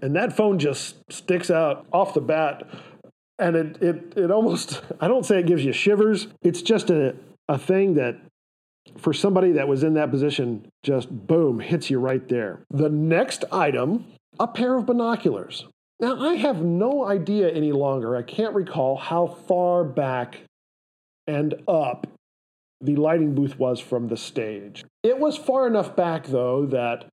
And 0.01 0.15
that 0.15 0.35
phone 0.35 0.59
just 0.59 0.97
sticks 1.09 1.49
out 1.49 1.85
off 1.93 2.13
the 2.13 2.21
bat 2.21 2.67
and 3.39 3.55
it, 3.55 3.81
it, 3.81 4.13
it 4.17 4.31
almost, 4.31 4.81
I 4.99 5.07
don't 5.07 5.25
say 5.25 5.39
it 5.39 5.47
gives 5.47 5.63
you 5.63 5.73
shivers. 5.73 6.27
It's 6.41 6.61
just 6.61 6.89
a, 6.89 7.15
a 7.47 7.57
thing 7.57 7.95
that 7.95 8.17
for 8.97 9.13
somebody 9.13 9.53
that 9.53 9.67
was 9.67 9.83
in 9.83 9.95
that 9.95 10.11
position, 10.11 10.67
just 10.83 11.09
boom, 11.09 11.59
hits 11.59 11.89
you 11.89 11.99
right 11.99 12.27
there. 12.29 12.63
The 12.69 12.89
next 12.89 13.43
item, 13.51 14.05
a 14.39 14.47
pair 14.47 14.75
of 14.75 14.85
binoculars. 14.85 15.65
Now, 15.99 16.19
I 16.19 16.35
have 16.35 16.61
no 16.61 17.05
idea 17.05 17.49
any 17.49 17.71
longer, 17.71 18.15
I 18.15 18.21
can't 18.21 18.53
recall 18.53 18.97
how 18.97 19.27
far 19.27 19.83
back 19.83 20.41
and 21.25 21.55
up 21.67 22.07
the 22.81 22.95
lighting 22.97 23.33
booth 23.33 23.57
was 23.57 23.79
from 23.79 24.09
the 24.09 24.17
stage. 24.17 24.83
It 25.01 25.17
was 25.17 25.37
far 25.37 25.65
enough 25.65 25.95
back, 25.95 26.27
though, 26.27 26.65
that 26.67 27.05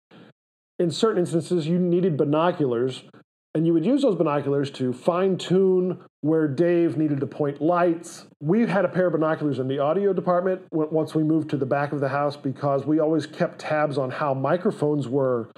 in 0.79 0.91
certain 0.91 1.21
instances 1.21 1.67
you 1.67 1.79
needed 1.79 2.17
binoculars 2.17 3.05
and 3.55 3.67
you 3.67 3.75
would 3.75 3.85
use 3.85 4.03
those 4.03 4.17
binoculars 4.17 4.71
to 4.73 4.93
fine 4.93 5.37
tune 5.37 5.99
where 6.23 6.49
Dave 6.49 6.97
needed 6.97 7.21
to 7.21 7.27
point 7.27 7.61
lights. 7.61 8.27
We 8.41 8.67
had 8.67 8.85
a 8.85 8.89
pair 8.89 9.09
of 9.09 9.13
binoculars 9.13 9.59
in 9.59 9.69
the 9.69 9.79
audio 9.79 10.13
department 10.13 10.63
once 10.71 11.15
we 11.15 11.23
moved 11.23 11.51
to 11.51 11.57
the 11.57 11.67
back 11.67 11.93
of 11.93 12.01
the 12.01 12.09
house 12.09 12.37
because 12.37 12.87
we 12.87 12.99
always 12.99 13.27
kept 13.27 13.59
tabs 13.59 13.99
on 13.99 14.11
how 14.11 14.33
microphones 14.33 15.07
were 15.07 15.51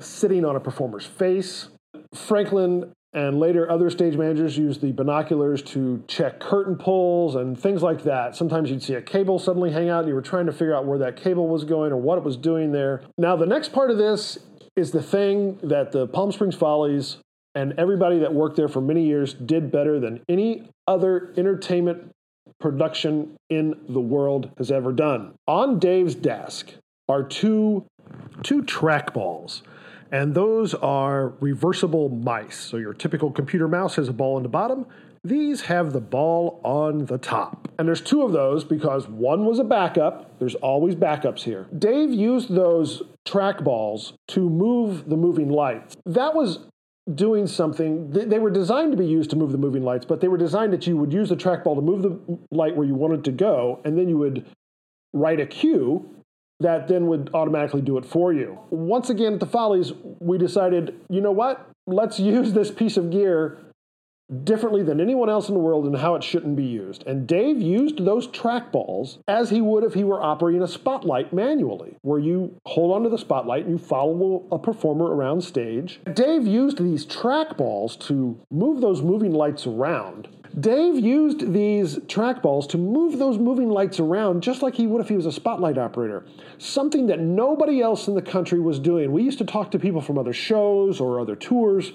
sitting 0.00 0.44
on 0.44 0.56
a 0.56 0.60
performer's 0.60 1.06
face. 1.06 1.68
Franklin 2.14 2.92
and 3.12 3.40
later, 3.40 3.70
other 3.70 3.88
stage 3.88 4.16
managers 4.16 4.56
used 4.58 4.80
the 4.82 4.92
binoculars 4.92 5.62
to 5.62 6.04
check 6.06 6.40
curtain 6.40 6.76
pulls 6.76 7.34
and 7.36 7.58
things 7.58 7.82
like 7.82 8.02
that. 8.02 8.36
Sometimes 8.36 8.70
you'd 8.70 8.82
see 8.82 8.94
a 8.94 9.02
cable 9.02 9.38
suddenly 9.38 9.70
hang 9.70 9.88
out 9.88 10.00
and 10.00 10.08
you 10.08 10.14
were 10.14 10.22
trying 10.22 10.46
to 10.46 10.52
figure 10.52 10.74
out 10.74 10.86
where 10.86 10.98
that 10.98 11.16
cable 11.16 11.48
was 11.48 11.64
going 11.64 11.90
or 11.90 11.96
what 11.96 12.18
it 12.18 12.24
was 12.24 12.36
doing 12.36 12.72
there. 12.72 13.02
Now, 13.16 13.34
the 13.36 13.46
next 13.46 13.72
part 13.72 13.90
of 13.90 13.98
this 13.98 14.38
is 14.76 14.90
the 14.92 15.02
thing 15.02 15.58
that 15.62 15.92
the 15.92 16.06
Palm 16.06 16.30
Springs 16.32 16.54
Follies 16.54 17.16
and 17.54 17.74
everybody 17.78 18.18
that 18.20 18.32
worked 18.32 18.56
there 18.56 18.68
for 18.68 18.80
many 18.80 19.06
years 19.06 19.34
did 19.34 19.70
better 19.70 19.98
than 19.98 20.22
any 20.28 20.68
other 20.86 21.32
entertainment 21.36 22.10
production 22.60 23.36
in 23.48 23.74
the 23.88 24.00
world 24.00 24.50
has 24.58 24.70
ever 24.70 24.92
done. 24.92 25.34
On 25.46 25.78
Dave's 25.78 26.14
desk 26.14 26.72
are 27.08 27.22
two, 27.22 27.86
two 28.42 28.62
track 28.62 29.12
balls 29.12 29.62
and 30.12 30.34
those 30.34 30.74
are 30.74 31.28
reversible 31.40 32.08
mice. 32.08 32.56
So 32.56 32.76
your 32.76 32.94
typical 32.94 33.30
computer 33.30 33.68
mouse 33.68 33.96
has 33.96 34.08
a 34.08 34.12
ball 34.12 34.36
on 34.36 34.42
the 34.42 34.48
bottom. 34.48 34.86
These 35.22 35.62
have 35.62 35.92
the 35.92 36.00
ball 36.00 36.60
on 36.64 37.04
the 37.06 37.18
top. 37.18 37.68
And 37.78 37.86
there's 37.86 38.00
two 38.00 38.22
of 38.22 38.32
those 38.32 38.64
because 38.64 39.06
one 39.06 39.44
was 39.44 39.58
a 39.58 39.64
backup. 39.64 40.38
There's 40.38 40.54
always 40.56 40.94
backups 40.94 41.42
here. 41.42 41.66
Dave 41.78 42.10
used 42.10 42.54
those 42.54 43.02
track 43.26 43.62
balls 43.62 44.14
to 44.28 44.48
move 44.48 45.08
the 45.10 45.16
moving 45.16 45.50
lights. 45.50 45.96
That 46.06 46.34
was 46.34 46.60
doing 47.14 47.46
something. 47.46 48.10
They 48.10 48.38
were 48.38 48.50
designed 48.50 48.92
to 48.92 48.98
be 48.98 49.06
used 49.06 49.30
to 49.30 49.36
move 49.36 49.52
the 49.52 49.58
moving 49.58 49.82
lights, 49.82 50.04
but 50.04 50.20
they 50.20 50.28
were 50.28 50.38
designed 50.38 50.72
that 50.72 50.86
you 50.86 50.96
would 50.96 51.12
use 51.12 51.28
the 51.28 51.36
trackball 51.36 51.74
to 51.76 51.82
move 51.82 52.02
the 52.02 52.38
light 52.50 52.76
where 52.76 52.86
you 52.86 52.94
wanted 52.94 53.24
to 53.24 53.32
go, 53.32 53.80
and 53.84 53.98
then 53.98 54.08
you 54.08 54.18
would 54.18 54.46
write 55.12 55.40
a 55.40 55.46
cue 55.46 56.08
that 56.60 56.88
then 56.88 57.06
would 57.06 57.30
automatically 57.32 57.80
do 57.80 57.96
it 57.96 58.04
for 58.04 58.32
you. 58.32 58.58
Once 58.70 59.08
again, 59.08 59.34
at 59.34 59.40
the 59.40 59.46
Follies, 59.46 59.92
we 60.20 60.36
decided, 60.36 61.00
you 61.08 61.20
know 61.20 61.32
what? 61.32 61.70
Let's 61.86 62.20
use 62.20 62.52
this 62.52 62.70
piece 62.70 62.96
of 62.96 63.10
gear 63.10 63.58
differently 64.44 64.82
than 64.82 65.00
anyone 65.00 65.28
else 65.28 65.48
in 65.48 65.54
the 65.54 65.60
world 65.60 65.86
and 65.86 65.96
how 65.96 66.14
it 66.14 66.22
shouldn't 66.22 66.56
be 66.56 66.64
used. 66.64 67.04
And 67.06 67.26
Dave 67.26 67.60
used 67.60 68.04
those 68.04 68.28
trackballs 68.28 69.18
as 69.26 69.50
he 69.50 69.60
would 69.60 69.84
if 69.84 69.94
he 69.94 70.04
were 70.04 70.22
operating 70.22 70.62
a 70.62 70.68
spotlight 70.68 71.32
manually, 71.32 71.96
where 72.02 72.18
you 72.18 72.60
hold 72.66 72.94
onto 72.94 73.10
the 73.10 73.18
spotlight 73.18 73.64
and 73.64 73.72
you 73.72 73.78
follow 73.78 74.46
a 74.52 74.58
performer 74.58 75.06
around 75.06 75.42
stage. 75.42 76.00
Dave 76.14 76.46
used 76.46 76.78
these 76.78 77.06
trackballs 77.06 77.98
to 78.06 78.40
move 78.50 78.80
those 78.80 79.02
moving 79.02 79.32
lights 79.32 79.66
around 79.66 80.28
Dave 80.58 80.98
used 80.98 81.52
these 81.52 81.98
trackballs 82.00 82.68
to 82.70 82.78
move 82.78 83.18
those 83.18 83.38
moving 83.38 83.70
lights 83.70 84.00
around 84.00 84.42
just 84.42 84.62
like 84.62 84.74
he 84.74 84.86
would 84.86 85.00
if 85.00 85.08
he 85.08 85.14
was 85.14 85.26
a 85.26 85.32
spotlight 85.32 85.78
operator. 85.78 86.24
Something 86.58 87.06
that 87.06 87.20
nobody 87.20 87.80
else 87.80 88.08
in 88.08 88.16
the 88.16 88.22
country 88.22 88.58
was 88.58 88.80
doing. 88.80 89.12
We 89.12 89.22
used 89.22 89.38
to 89.38 89.44
talk 89.44 89.70
to 89.70 89.78
people 89.78 90.00
from 90.00 90.18
other 90.18 90.32
shows 90.32 91.00
or 91.00 91.20
other 91.20 91.36
tours, 91.36 91.92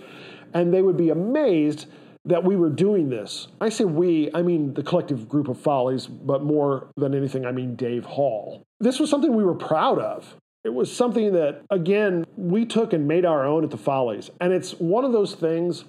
and 0.54 0.74
they 0.74 0.82
would 0.82 0.96
be 0.96 1.10
amazed 1.10 1.88
that 2.26 2.44
we 2.44 2.56
were 2.56 2.70
doing 2.70 3.10
this. 3.10 3.48
I 3.62 3.70
say 3.70 3.86
we, 3.86 4.32
I 4.34 4.42
mean 4.42 4.74
the 4.74 4.84
collective 4.84 5.30
group 5.30 5.48
of 5.48 5.60
follies, 5.60 6.08
but 6.08 6.44
more 6.44 6.88
than 6.98 7.14
anything, 7.14 7.46
I 7.46 7.52
mean 7.52 7.76
Dave 7.76 8.06
Hall. 8.06 8.64
This 8.80 9.00
was 9.00 9.10
something 9.10 9.36
we 9.36 9.44
were 9.44 9.56
proud 9.56 10.00
of. 10.00 10.36
It 10.64 10.74
was 10.74 10.92
something 10.92 11.34
that, 11.34 11.62
again, 11.70 12.26
we 12.36 12.66
took 12.66 12.94
and 12.94 13.08
made 13.08 13.24
our 13.24 13.46
own 13.46 13.64
at 13.64 13.70
the 13.70 13.78
Follies. 13.78 14.32
And 14.42 14.52
it's 14.52 14.72
one 14.72 15.06
of 15.06 15.12
those 15.12 15.36
things 15.36 15.86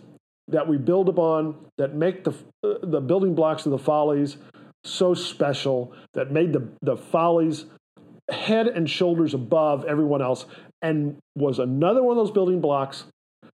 that 0.48 0.68
we 0.68 0.76
build 0.76 1.08
upon 1.08 1.56
that 1.78 1.94
make 1.94 2.24
the, 2.24 2.34
uh, 2.62 2.74
the 2.82 3.00
building 3.00 3.34
blocks 3.34 3.64
of 3.64 3.72
the 3.72 3.78
follies 3.78 4.36
so 4.84 5.14
special, 5.14 5.92
that 6.12 6.30
made 6.30 6.52
the, 6.52 6.68
the 6.82 6.96
follies 6.96 7.64
head 8.30 8.68
and 8.68 8.88
shoulders 8.88 9.34
above 9.34 9.84
everyone 9.86 10.22
else, 10.22 10.46
and 10.82 11.16
was 11.34 11.58
another 11.58 12.02
one 12.02 12.16
of 12.16 12.24
those 12.24 12.32
building 12.32 12.60
blocks 12.60 13.04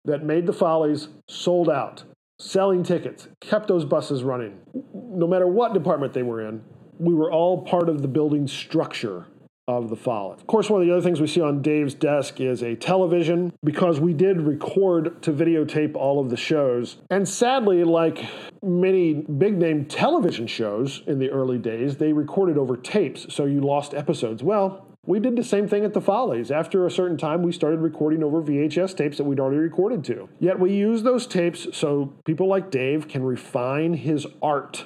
that 0.06 0.24
made 0.24 0.46
the 0.46 0.54
follies 0.54 1.10
sold 1.28 1.70
out, 1.70 2.04
selling 2.40 2.84
tickets, 2.84 3.28
kept 3.40 3.68
those 3.68 3.86
buses 3.86 4.24
running. 4.24 4.60
No 4.94 5.28
matter 5.28 5.48
what 5.48 5.74
department 5.74 6.14
they 6.14 6.24
were 6.24 6.48
in, 6.48 6.62
we 7.00 7.14
were 7.14 7.32
all 7.32 7.62
part 7.64 7.90
of 7.90 8.02
the 8.02 8.08
building 8.08 8.48
structure 8.48 9.28
of 9.68 9.90
the 9.90 9.96
fall. 9.96 10.32
Of 10.32 10.48
course, 10.48 10.70
one 10.70 10.82
of 10.82 10.88
the 10.88 10.94
other 10.94 11.02
things 11.02 11.20
we 11.20 11.28
see 11.28 11.42
on 11.42 11.62
Dave's 11.62 11.94
desk 11.94 12.40
is 12.40 12.64
a 12.64 12.76
television 12.76 13.52
because 13.66 14.00
we 14.00 14.14
did 14.14 14.40
record 14.40 15.22
to 15.24 15.34
videotape 15.34 15.96
all 15.96 16.22
of 16.22 16.30
the 16.30 16.38
shows. 16.38 16.98
And 17.10 17.28
sadly, 17.28 17.84
like 17.84 18.26
many 18.64 19.14
big 19.14 19.58
name 19.58 19.86
television 19.86 20.48
shows 20.48 21.04
in 21.06 21.20
the 21.20 21.30
early 21.32 21.58
days, 21.58 21.98
they 21.98 22.14
recorded 22.14 22.58
over 22.58 22.78
tapes, 22.78 23.34
so 23.34 23.44
you 23.44 23.60
lost 23.60 23.94
episodes. 23.94 24.42
Well, 24.42 24.87
we 25.08 25.20
did 25.20 25.36
the 25.38 25.44
same 25.44 25.68
thing 25.68 25.86
at 25.86 25.94
the 25.94 26.02
Follies. 26.02 26.52
After 26.52 26.86
a 26.86 26.92
certain 26.92 27.18
time, 27.18 27.42
we 27.42 27.52
started 27.52 27.80
recording 27.80 28.24
over 28.24 28.42
VHS 28.42 28.96
tapes 28.96 29.18
that 29.18 29.24
we'd 29.24 29.40
already 29.40 29.58
recorded 29.58 30.04
to. 30.06 30.30
Yet 30.40 30.60
we 30.60 30.74
use 30.74 31.02
those 31.02 31.26
tapes 31.26 31.66
so 31.76 32.14
people 32.26 32.48
like 32.48 32.70
Dave 32.70 33.08
can 33.08 33.24
refine 33.24 33.94
his 33.94 34.28
art, 34.42 34.86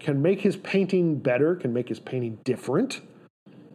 can 0.00 0.22
make 0.22 0.40
his 0.40 0.56
painting 0.56 1.18
better, 1.18 1.54
can 1.54 1.72
make 1.72 1.88
his 1.88 2.00
painting 2.00 2.38
different 2.42 3.02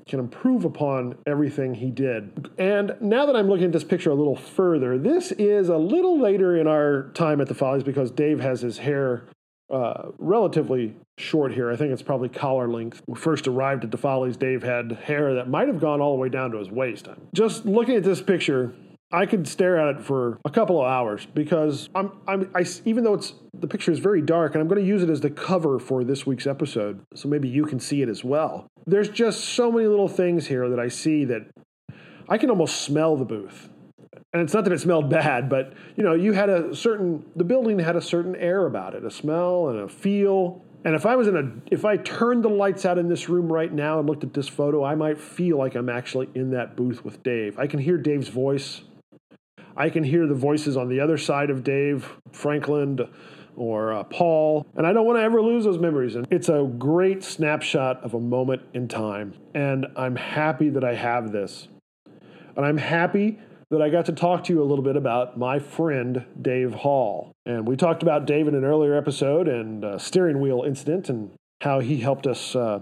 can 0.06 0.20
improve 0.20 0.66
upon 0.66 1.16
everything 1.26 1.76
he 1.76 1.90
did. 1.90 2.50
And 2.58 2.96
now 3.00 3.26
that 3.26 3.36
I'm 3.36 3.48
looking 3.48 3.68
at 3.68 3.72
this 3.72 3.84
picture 3.84 4.12
a 4.12 4.16
little 4.16 4.36
further, 4.36 4.98
this 4.98 5.32
is 5.32 5.70
a 5.70 5.78
little 5.78 6.20
later 6.20 6.58
in 6.58 6.68
our 6.68 7.10
time 7.14 7.40
at 7.40 7.48
the 7.48 7.54
Follies 7.54 7.84
because 7.84 8.12
Dave 8.12 8.40
has 8.42 8.62
his 8.62 8.80
hair 8.80 9.24
uh, 9.72 10.10
relatively 10.17 10.96
short 11.17 11.53
here. 11.53 11.72
I 11.72 11.75
think 11.75 11.91
it's 11.91 12.01
probably 12.01 12.29
collar 12.29 12.67
length. 12.67 13.01
When 13.05 13.20
first 13.20 13.48
arrived 13.48 13.84
at 13.84 13.91
the 13.91 13.98
Follies, 13.98 14.38
Dave 14.38 14.63
had 14.63 14.91
hair 15.03 15.36
that 15.36 15.50
might 15.50 15.67
have 15.67 15.79
gone 15.79 16.01
all 16.01 16.13
the 16.13 16.20
way 16.20 16.29
down 16.29 16.51
to 16.51 16.58
his 16.58 16.70
waist. 16.70 17.08
Just 17.34 17.65
looking 17.65 17.96
at 17.96 18.03
this 18.03 18.22
picture, 18.22 18.74
I 19.12 19.25
could 19.25 19.48
stare 19.48 19.77
at 19.77 19.98
it 19.98 20.01
for 20.01 20.39
a 20.43 20.50
couple 20.50 20.82
of 20.82 20.88
hours 20.88 21.27
because 21.27 21.88
I'm, 21.93 22.12
I'm, 22.27 22.50
I, 22.55 22.65
even 22.86 23.03
though 23.03 23.13
it's 23.13 23.34
the 23.53 23.67
picture 23.67 23.91
is 23.91 24.00
very 24.00 24.22
dark, 24.22 24.55
and 24.55 24.62
I'm 24.62 24.67
going 24.67 24.82
to 24.82 24.88
use 24.88 25.03
it 25.03 25.10
as 25.10 25.22
the 25.22 25.29
cover 25.29 25.79
for 25.79 26.03
this 26.03 26.25
week's 26.25 26.48
episode, 26.48 27.01
so 27.13 27.29
maybe 27.29 27.48
you 27.48 27.65
can 27.65 27.79
see 27.79 28.01
it 28.01 28.10
as 28.10 28.24
well. 28.24 28.67
There's 28.86 29.10
just 29.10 29.46
so 29.46 29.72
many 29.72 29.88
little 29.88 30.10
things 30.10 30.48
here 30.48 30.67
that 30.67 30.79
I 30.79 30.88
see 30.88 31.25
that 31.25 31.48
I 32.27 32.38
can 32.38 32.50
almost 32.50 32.82
smell 32.82 33.15
the 33.15 33.25
booth. 33.25 33.70
And 34.34 34.42
it's 34.42 34.54
not 34.54 34.63
that 34.63 34.74
it 34.74 34.80
smelled 34.80 35.10
bad, 35.10 35.48
but 35.48 35.74
you 35.96 36.04
know, 36.04 36.13
you 36.13 36.34
had 36.34 36.50
a 36.50 36.75
certain 36.75 37.24
the 37.36 37.44
building 37.44 37.80
had 37.80 37.96
a 37.96 38.02
certain 38.02 38.36
air 38.36 38.66
about 38.66 38.96
it, 38.96 39.06
a 39.06 39.12
smell 39.12 39.70
and 39.70 39.80
a 39.80 39.88
feel. 39.88 40.62
And 40.86 40.96
if 40.96 41.06
I 41.06 41.16
was 41.16 41.28
in 41.28 41.38
a 41.38 41.74
if 41.74 41.86
I 41.86 41.98
turned 41.98 42.44
the 42.44 42.50
lights 42.50 42.86
out 42.86 42.98
in 42.98 43.08
this 43.08 43.30
room 43.30 43.52
right 43.52 43.72
now 43.72 44.00
and 44.00 44.08
looked 44.08 44.24
at 44.24 44.34
this 44.34 44.48
photo, 44.48 44.84
I 44.84 44.96
might 44.96 45.20
feel 45.20 45.58
like 45.58 45.75
I'm 45.75 45.90
actually 45.90 46.30
in 46.34 46.52
that 46.52 46.75
booth 46.75 47.06
with 47.06 47.22
Dave. 47.24 47.60
I 47.60 47.68
can 47.68 47.80
hear 47.80 47.98
Dave's 47.98 48.30
voice 48.30 48.82
I 49.75 49.90
can 49.90 50.04
hear 50.04 50.28
the 50.28 50.36
voices 50.36 50.78
on 50.78 50.88
the 50.88 51.00
other 51.00 51.18
side 51.18 51.50
of 51.50 51.63
Dave, 51.63 52.18
Franklin, 52.32 53.00
or 53.56 53.94
uh, 53.94 54.04
Paul, 54.04 54.66
and 54.75 54.86
I 54.86 54.94
don't 54.94 55.06
want 55.06 55.18
to 55.18 55.24
ever 55.24 55.42
lose 55.42 55.63
those 55.63 55.80
memories. 55.80 56.16
And 56.16 56.28
it's 56.30 56.50
a 56.50 56.70
great 56.78 57.24
snapshot 57.24 58.04
of 58.04 58.13
a 58.13 58.20
moment 58.20 58.63
in 58.74 58.88
time. 58.88 59.34
And 59.54 59.88
I'm 59.96 60.16
happy 60.16 60.70
that 60.70 60.84
I 60.84 60.96
have 60.96 61.32
this. 61.32 61.68
And 62.56 62.66
I'm 62.66 62.78
happy 62.78 63.40
that 63.74 63.82
I 63.82 63.89
got 63.89 64.06
to 64.06 64.12
talk 64.12 64.46
to 64.46 64.53
you 64.53 64.62
a 64.62 64.65
little 64.65 64.84
bit 64.84 64.96
about 64.96 65.38
my 65.38 65.60
friend 65.60 66.25
Dave 66.42 66.74
Hall. 66.74 67.34
And 67.46 67.68
we 67.68 67.75
talked 67.75 68.03
about 68.03 68.25
Dave 68.25 68.48
in 68.48 68.56
an 68.56 68.63
earlier 68.63 68.96
episode 68.96 69.48
and 69.48 69.84
uh, 69.84 69.98
steering 69.98 70.39
wheel 70.39 70.63
incident 70.65 71.10
and 71.10 71.32
how 71.62 71.80
he 71.80 71.98
helped 71.98 72.27
us 72.27 72.56
uh, 72.56 72.80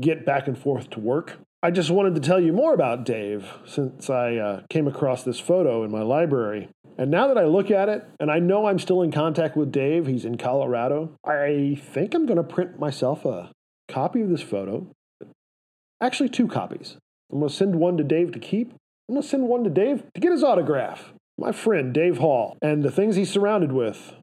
get 0.00 0.26
back 0.26 0.46
and 0.46 0.56
forth 0.56 0.90
to 0.90 1.00
work. 1.00 1.38
I 1.62 1.70
just 1.70 1.90
wanted 1.90 2.14
to 2.16 2.20
tell 2.20 2.38
you 2.38 2.52
more 2.52 2.74
about 2.74 3.04
Dave 3.04 3.50
since 3.64 4.10
I 4.10 4.36
uh, 4.36 4.62
came 4.68 4.86
across 4.86 5.22
this 5.24 5.40
photo 5.40 5.82
in 5.82 5.90
my 5.90 6.02
library. 6.02 6.68
And 6.98 7.10
now 7.10 7.26
that 7.28 7.38
I 7.38 7.44
look 7.44 7.70
at 7.70 7.88
it, 7.88 8.04
and 8.20 8.30
I 8.30 8.38
know 8.38 8.66
I'm 8.66 8.78
still 8.78 9.00
in 9.00 9.10
contact 9.10 9.56
with 9.56 9.72
Dave, 9.72 10.06
he's 10.06 10.26
in 10.26 10.36
Colorado, 10.36 11.16
I 11.24 11.80
think 11.82 12.14
I'm 12.14 12.26
going 12.26 12.36
to 12.36 12.44
print 12.44 12.78
myself 12.78 13.24
a 13.24 13.50
copy 13.88 14.20
of 14.20 14.28
this 14.28 14.42
photo. 14.42 14.86
Actually, 16.00 16.28
two 16.28 16.48
copies. 16.48 16.98
I'm 17.32 17.38
going 17.40 17.48
to 17.48 17.56
send 17.56 17.76
one 17.76 17.96
to 17.96 18.04
Dave 18.04 18.32
to 18.32 18.38
keep. 18.38 18.74
I'm 19.08 19.16
going 19.16 19.22
to 19.22 19.28
send 19.28 19.48
one 19.48 19.64
to 19.64 19.70
Dave 19.70 20.02
to 20.14 20.20
get 20.20 20.32
his 20.32 20.42
autograph. 20.42 21.12
My 21.36 21.52
friend, 21.52 21.92
Dave 21.92 22.18
Hall, 22.18 22.56
and 22.62 22.82
the 22.82 22.90
things 22.90 23.16
he's 23.16 23.30
surrounded 23.30 23.72
with 23.72 24.14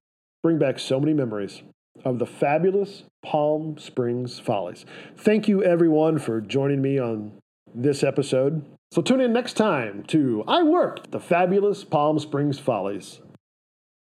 bring 0.41 0.57
back 0.57 0.79
so 0.79 0.99
many 0.99 1.13
memories 1.13 1.61
of 2.03 2.17
the 2.17 2.25
fabulous 2.25 3.03
Palm 3.21 3.77
Springs 3.77 4.39
Follies. 4.39 4.85
Thank 5.15 5.47
you, 5.47 5.63
everyone, 5.63 6.17
for 6.17 6.41
joining 6.41 6.81
me 6.81 6.97
on 6.97 7.33
this 7.75 8.03
episode. 8.03 8.65
So 8.91 9.01
tune 9.01 9.21
in 9.21 9.31
next 9.31 9.53
time 9.53 10.03
to 10.07 10.43
I 10.47 10.63
Worked 10.63 11.11
the 11.11 11.19
Fabulous 11.19 11.83
Palm 11.83 12.17
Springs 12.17 12.57
Follies. 12.57 13.21